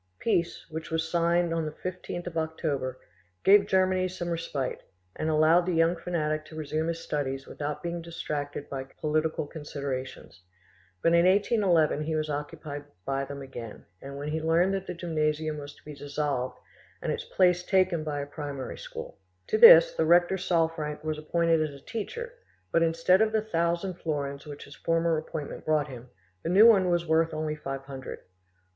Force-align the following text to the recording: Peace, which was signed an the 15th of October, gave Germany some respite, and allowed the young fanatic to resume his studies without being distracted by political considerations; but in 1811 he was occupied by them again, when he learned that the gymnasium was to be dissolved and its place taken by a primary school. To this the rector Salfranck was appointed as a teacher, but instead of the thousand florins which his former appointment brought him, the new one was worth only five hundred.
Peace, 0.17 0.65
which 0.71 0.89
was 0.89 1.07
signed 1.11 1.53
an 1.53 1.63
the 1.63 1.71
15th 1.71 2.25
of 2.25 2.35
October, 2.35 2.99
gave 3.43 3.67
Germany 3.67 4.07
some 4.07 4.31
respite, 4.31 4.81
and 5.15 5.29
allowed 5.29 5.67
the 5.67 5.75
young 5.75 5.95
fanatic 5.95 6.43
to 6.45 6.55
resume 6.55 6.87
his 6.87 6.97
studies 6.99 7.45
without 7.45 7.83
being 7.83 8.01
distracted 8.01 8.67
by 8.67 8.83
political 8.83 9.45
considerations; 9.45 10.41
but 11.03 11.13
in 11.13 11.25
1811 11.27 12.01
he 12.01 12.15
was 12.15 12.31
occupied 12.31 12.85
by 13.05 13.23
them 13.23 13.43
again, 13.43 13.85
when 14.01 14.29
he 14.29 14.41
learned 14.41 14.73
that 14.73 14.87
the 14.87 14.95
gymnasium 14.95 15.59
was 15.59 15.75
to 15.75 15.85
be 15.85 15.93
dissolved 15.93 16.57
and 17.03 17.11
its 17.11 17.25
place 17.25 17.61
taken 17.61 18.03
by 18.03 18.21
a 18.21 18.25
primary 18.25 18.79
school. 18.79 19.19
To 19.49 19.57
this 19.59 19.93
the 19.93 20.05
rector 20.07 20.33
Salfranck 20.35 21.03
was 21.03 21.19
appointed 21.19 21.61
as 21.61 21.79
a 21.79 21.85
teacher, 21.85 22.33
but 22.71 22.81
instead 22.81 23.21
of 23.21 23.31
the 23.31 23.41
thousand 23.43 23.99
florins 23.99 24.47
which 24.47 24.63
his 24.65 24.73
former 24.75 25.15
appointment 25.19 25.63
brought 25.63 25.89
him, 25.89 26.09
the 26.41 26.49
new 26.49 26.65
one 26.65 26.89
was 26.89 27.05
worth 27.05 27.35
only 27.35 27.53
five 27.55 27.83
hundred. 27.85 28.21